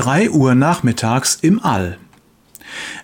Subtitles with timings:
[0.00, 1.98] Drei Uhr nachmittags im All.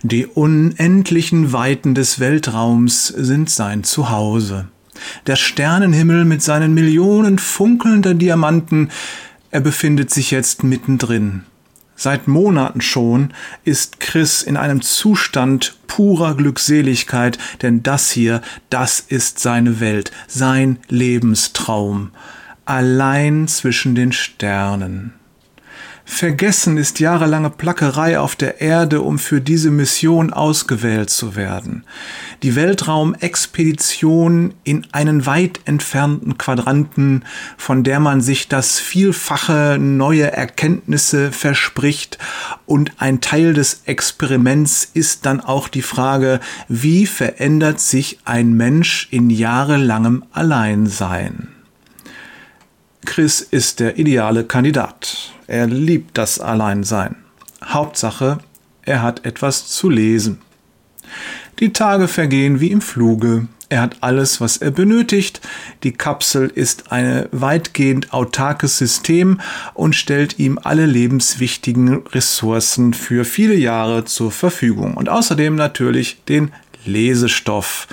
[0.03, 4.69] Die unendlichen Weiten des Weltraums sind sein Zuhause.
[5.27, 8.91] Der Sternenhimmel mit seinen Millionen funkelnder Diamanten,
[9.51, 11.43] er befindet sich jetzt mittendrin.
[11.97, 18.41] Seit Monaten schon ist Chris in einem Zustand purer Glückseligkeit, denn das hier,
[18.71, 22.13] das ist seine Welt, sein Lebenstraum,
[22.65, 25.13] allein zwischen den Sternen.
[26.09, 31.85] Vergessen ist jahrelange Plackerei auf der Erde, um für diese Mission ausgewählt zu werden.
[32.43, 37.25] Die Weltraumexpedition in einen weit entfernten Quadranten,
[37.59, 42.19] von der man sich das Vielfache neue Erkenntnisse verspricht.
[42.67, 49.09] Und ein Teil des Experiments ist dann auch die Frage, wie verändert sich ein Mensch
[49.11, 51.49] in jahrelangem Alleinsein?
[53.05, 55.36] Chris ist der ideale Kandidat.
[55.47, 57.17] Er liebt das Alleinsein.
[57.65, 58.39] Hauptsache,
[58.83, 60.39] er hat etwas zu lesen.
[61.59, 63.49] Die Tage vergehen wie im Fluge.
[63.69, 65.41] Er hat alles, was er benötigt.
[65.83, 69.41] Die Kapsel ist ein weitgehend autarkes System
[69.75, 74.95] und stellt ihm alle lebenswichtigen Ressourcen für viele Jahre zur Verfügung.
[74.97, 76.53] Und außerdem natürlich den
[76.85, 77.89] Lesestoff.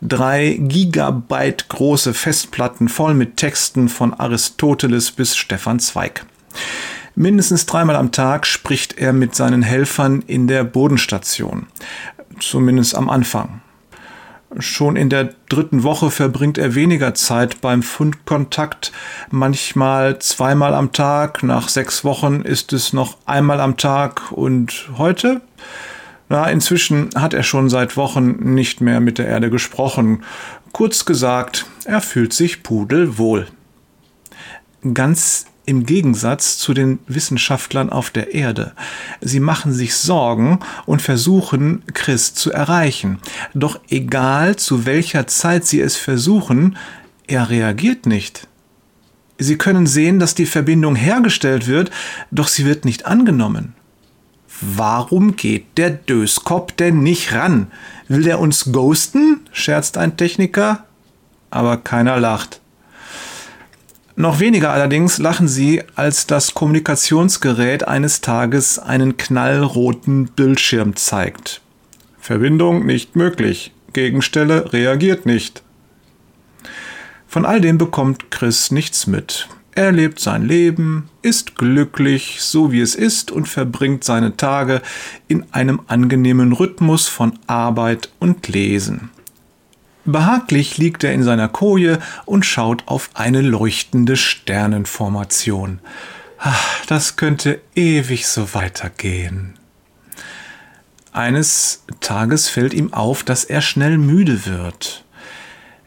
[0.00, 6.24] Drei Gigabyte große Festplatten voll mit Texten von Aristoteles bis Stefan Zweig.
[7.18, 11.66] Mindestens dreimal am Tag spricht er mit seinen Helfern in der Bodenstation.
[12.38, 13.60] Zumindest am Anfang.
[14.60, 18.92] Schon in der dritten Woche verbringt er weniger Zeit beim Fundkontakt,
[19.32, 25.40] manchmal zweimal am Tag, nach sechs Wochen ist es noch einmal am Tag und heute?
[26.28, 30.22] Na, inzwischen hat er schon seit Wochen nicht mehr mit der Erde gesprochen.
[30.70, 33.48] Kurz gesagt, er fühlt sich pudelwohl.
[34.94, 38.72] Ganz im Gegensatz zu den Wissenschaftlern auf der Erde.
[39.20, 43.18] Sie machen sich Sorgen und versuchen, Chris zu erreichen.
[43.52, 46.78] Doch egal zu welcher Zeit sie es versuchen,
[47.26, 48.48] er reagiert nicht.
[49.36, 51.90] Sie können sehen, dass die Verbindung hergestellt wird,
[52.30, 53.74] doch sie wird nicht angenommen.
[54.62, 57.66] Warum geht der Döskop denn nicht ran?
[58.08, 59.40] Will der uns ghosten?
[59.52, 60.86] scherzt ein Techniker.
[61.50, 62.60] Aber keiner lacht.
[64.20, 71.60] Noch weniger allerdings lachen sie, als das Kommunikationsgerät eines Tages einen knallroten Bildschirm zeigt.
[72.18, 73.72] Verbindung nicht möglich.
[73.92, 75.62] Gegenstelle reagiert nicht.
[77.28, 79.48] Von all dem bekommt Chris nichts mit.
[79.76, 84.82] Er lebt sein Leben, ist glücklich, so wie es ist, und verbringt seine Tage
[85.28, 89.10] in einem angenehmen Rhythmus von Arbeit und Lesen.
[90.10, 95.80] Behaglich liegt er in seiner Koje und schaut auf eine leuchtende Sternenformation.
[96.86, 99.58] Das könnte ewig so weitergehen.
[101.12, 105.04] Eines Tages fällt ihm auf, dass er schnell müde wird.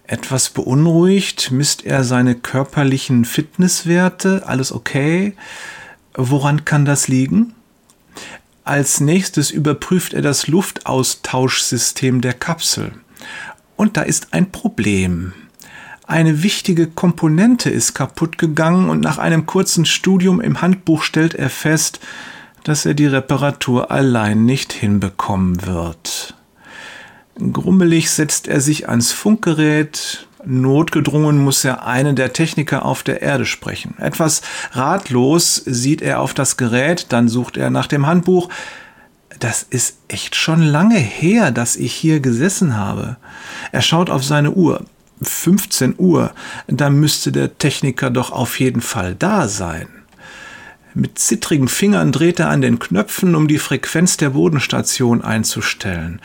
[0.03, 4.43] Etwas beunruhigt misst er seine körperlichen Fitnesswerte.
[4.45, 5.35] Alles okay?
[6.13, 7.55] Woran kann das liegen?
[8.65, 12.91] Als nächstes überprüft er das Luftaustauschsystem der Kapsel.
[13.75, 15.33] Und da ist ein Problem.
[16.05, 21.49] Eine wichtige Komponente ist kaputt gegangen und nach einem kurzen Studium im Handbuch stellt er
[21.49, 21.99] fest,
[22.63, 26.35] dass er die Reparatur allein nicht hinbekommen wird.
[27.53, 33.45] Grummelig setzt er sich ans Funkgerät, Notgedrungen muss er einen der Techniker auf der Erde
[33.45, 33.95] sprechen.
[33.97, 38.49] Etwas ratlos sieht er auf das Gerät, dann sucht er nach dem Handbuch,
[39.39, 43.17] das ist echt schon lange her, dass ich hier gesessen habe.
[43.71, 44.85] Er schaut auf seine Uhr.
[45.21, 46.31] 15 Uhr,
[46.67, 49.87] da müsste der Techniker doch auf jeden Fall da sein.
[50.93, 56.19] Mit zittrigen Fingern dreht er an den Knöpfen, um die Frequenz der Bodenstation einzustellen.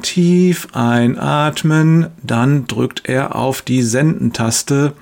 [0.00, 4.94] Tief einatmen, dann drückt er auf die Sendentaste.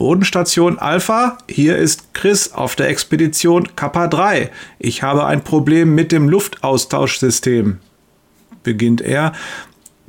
[0.00, 4.50] Bodenstation Alpha, hier ist Chris auf der Expedition Kappa 3.
[4.78, 7.80] Ich habe ein Problem mit dem Luftaustauschsystem.
[8.62, 9.34] Beginnt er,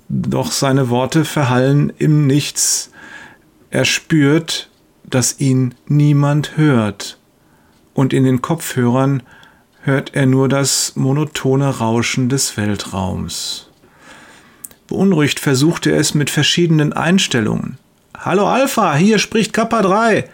[0.07, 2.89] doch seine Worte verhallen im Nichts.
[3.69, 4.69] Er spürt,
[5.03, 7.17] dass ihn niemand hört.
[7.93, 9.23] Und in den Kopfhörern
[9.81, 13.67] hört er nur das monotone Rauschen des Weltraums.
[14.87, 17.77] Beunruhigt versucht er es mit verschiedenen Einstellungen.
[18.23, 20.29] Hallo Alpha, hier spricht Kappa 3.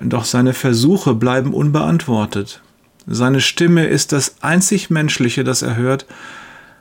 [0.00, 2.62] Doch seine Versuche bleiben unbeantwortet.
[3.06, 6.06] Seine Stimme ist das einzig Menschliche, das er hört.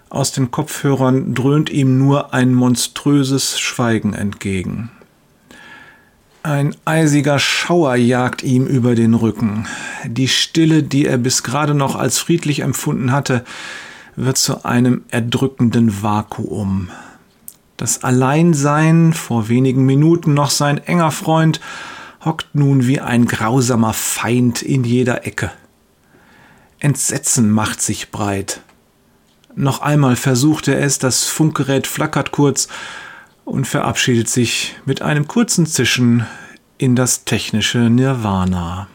[0.10, 4.90] Aus den Kopfhörern dröhnt ihm nur ein monströses Schweigen entgegen.
[6.44, 9.68] Ein eisiger Schauer jagt ihm über den Rücken.
[10.06, 13.44] die Stille, die er bis gerade noch als friedlich empfunden hatte,
[14.16, 16.90] wird zu einem erdrückenden Vakuum.
[17.82, 21.60] Das Alleinsein, vor wenigen Minuten noch sein enger Freund,
[22.24, 25.50] hockt nun wie ein grausamer Feind in jeder Ecke.
[26.78, 28.62] Entsetzen macht sich breit.
[29.56, 32.68] Noch einmal versucht er es, das Funkgerät flackert kurz
[33.46, 36.28] und verabschiedet sich mit einem kurzen Zischen
[36.78, 38.90] in das technische Nirvana.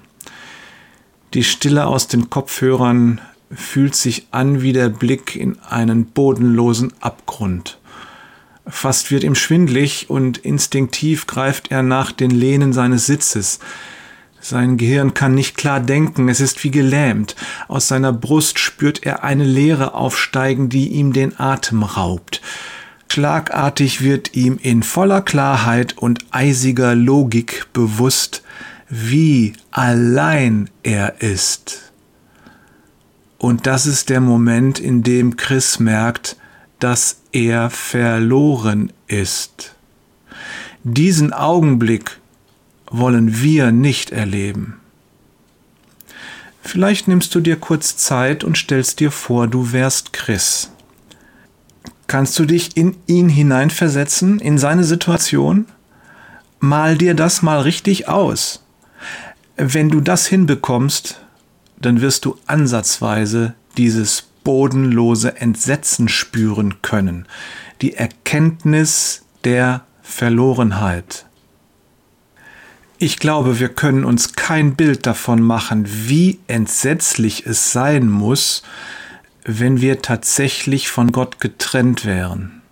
[1.34, 7.80] Die Stille aus den Kopfhörern fühlt sich an wie der Blick in einen bodenlosen Abgrund.
[8.68, 13.60] Fast wird ihm schwindlig und instinktiv greift er nach den Lehnen seines Sitzes.
[14.40, 17.36] Sein Gehirn kann nicht klar denken, es ist wie gelähmt.
[17.68, 22.42] Aus seiner Brust spürt er eine Leere aufsteigen, die ihm den Atem raubt.
[23.10, 28.42] Schlagartig wird ihm in voller Klarheit und eisiger Logik bewusst,
[28.88, 31.92] wie allein er ist.
[33.38, 36.36] Und das ist der Moment, in dem Chris merkt,
[36.78, 39.74] dass er verloren ist.
[40.82, 42.20] Diesen Augenblick
[42.90, 44.80] wollen wir nicht erleben.
[46.62, 50.70] Vielleicht nimmst du dir kurz Zeit und stellst dir vor, du wärst Chris.
[52.08, 55.66] Kannst du dich in ihn hineinversetzen, in seine Situation?
[56.60, 58.64] Mal dir das mal richtig aus.
[59.56, 61.20] Wenn du das hinbekommst,
[61.80, 67.26] dann wirst du ansatzweise dieses bodenlose Entsetzen spüren können,
[67.82, 71.26] die Erkenntnis der Verlorenheit.
[72.96, 78.62] Ich glaube, wir können uns kein Bild davon machen, wie entsetzlich es sein muss,
[79.44, 82.62] wenn wir tatsächlich von Gott getrennt wären.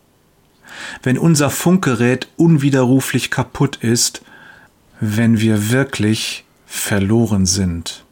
[1.03, 4.23] Wenn unser Funkgerät unwiderruflich kaputt ist,
[5.01, 8.05] wenn wir wirklich verloren sind.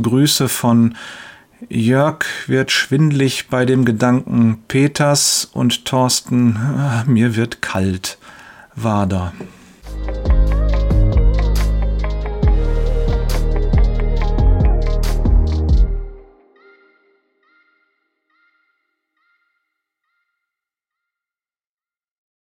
[0.00, 0.94] Grüße von
[1.68, 8.18] Jörg wird schwindlig bei dem Gedanken Peters und Thorsten, ah, mir wird kalt,
[8.74, 9.32] Wader.